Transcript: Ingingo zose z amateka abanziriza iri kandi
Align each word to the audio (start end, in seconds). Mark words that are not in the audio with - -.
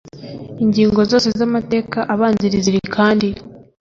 Ingingo 0.63 0.99
zose 1.11 1.27
z 1.37 1.39
amateka 1.47 1.99
abanziriza 2.13 2.67
iri 2.71 2.81
kandi 2.95 3.27